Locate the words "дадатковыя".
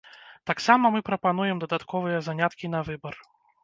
1.67-2.19